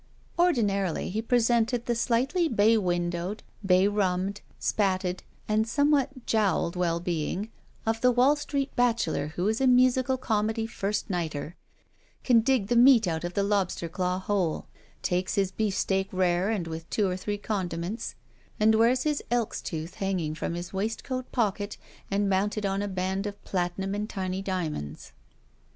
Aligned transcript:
Ordinarily 0.39 1.11
he 1.11 1.21
presented 1.21 1.85
the 1.85 1.93
slightly 1.93 2.47
bay 2.47 2.75
win 2.75 3.11
dowed, 3.11 3.43
bay 3.63 3.87
rummed, 3.87 4.41
spatted, 4.57 5.21
and 5.47 5.67
somewhat 5.67 6.25
jowled 6.25 6.75
well 6.75 6.99
being 6.99 7.51
of 7.85 8.01
the 8.01 8.09
Wall 8.09 8.35
Street 8.35 8.75
bachelor 8.75 9.27
who 9.35 9.47
is 9.47 9.61
a 9.61 9.67
musical 9.67 10.17
comedy 10.17 10.65
first 10.65 11.11
nighter, 11.11 11.55
can 12.23 12.39
dig 12.39 12.65
the 12.65 12.75
meat 12.75 13.05
out 13.07 13.23
of 13.23 13.35
the 13.35 13.43
lobster 13.43 13.87
daw 13.87 14.17
whole, 14.17 14.65
takes 15.03 15.35
his 15.35 15.51
beefsteak 15.51 16.09
rare 16.11 16.49
and 16.49 16.65
with 16.65 16.89
two 16.89 17.07
or 17.07 17.15
three 17.15 17.37
condiments, 17.37 18.15
and 18.59 18.73
wears 18.73 19.03
his 19.03 19.23
elk's 19.29 19.61
tooth 19.61 19.99
dangling 19.99 20.33
from 20.33 20.55
his 20.55 20.73
waistcoat 20.73 21.31
pocket 21.31 21.77
and 22.09 22.27
mounted 22.27 22.65
on 22.65 22.81
a 22.81 22.87
band 22.87 23.27
of 23.27 23.39
platinum 23.43 23.93
and 23.93 24.09
tiny 24.09 24.41
diamonds. 24.41 25.13